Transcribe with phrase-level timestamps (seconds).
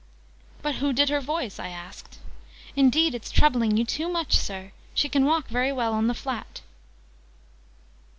[0.63, 2.17] "But who did her voice?" I asked.
[2.75, 4.71] "Indeed it's troubling you too much, Sir!
[4.95, 6.61] She can walk very well on the flat."